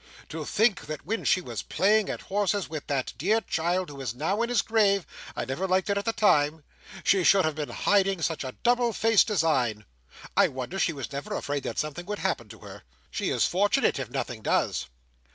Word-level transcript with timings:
To 0.29 0.45
think 0.45 0.87
that 0.87 1.05
when 1.05 1.23
she 1.25 1.41
was 1.41 1.61
playing 1.61 2.09
at 2.09 2.21
horses 2.21 2.67
with 2.67 2.87
that 2.87 3.13
dear 3.19 3.39
child 3.41 3.91
who 3.91 4.01
is 4.01 4.15
now 4.15 4.41
in 4.41 4.49
his 4.49 4.63
grave—I 4.63 5.45
never 5.45 5.67
liked 5.67 5.91
it 5.91 5.97
at 5.99 6.05
the 6.05 6.11
time—she 6.11 7.23
should 7.23 7.45
have 7.45 7.53
been 7.53 7.69
hiding 7.69 8.23
such 8.23 8.43
a 8.43 8.55
double 8.63 8.93
faced 8.93 9.27
design! 9.27 9.85
I 10.35 10.47
wonder 10.47 10.79
she 10.79 10.91
was 10.91 11.11
never 11.11 11.35
afraid 11.35 11.61
that 11.65 11.77
something 11.77 12.07
would 12.07 12.17
happen 12.17 12.49
to 12.49 12.59
her. 12.61 12.81
She 13.11 13.29
is 13.29 13.45
fortunate 13.45 13.99
if 13.99 14.09
nothing 14.09 14.41
does." 14.41 14.87